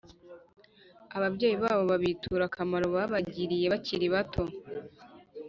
ababyeyi 1.17 1.57
babo, 1.63 1.83
babitura 1.91 2.43
akamaro 2.49 2.87
babagiriye 2.95 3.65
bakiri 3.73 4.05
bato 4.13 4.43